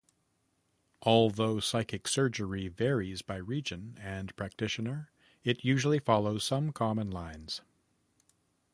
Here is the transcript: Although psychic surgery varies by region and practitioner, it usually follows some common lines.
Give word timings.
Although 1.03 1.59
psychic 1.59 2.07
surgery 2.07 2.67
varies 2.69 3.21
by 3.21 3.35
region 3.35 3.99
and 4.01 4.35
practitioner, 4.35 5.11
it 5.43 5.63
usually 5.63 5.99
follows 5.99 6.43
some 6.43 6.71
common 6.71 7.11
lines. 7.11 7.61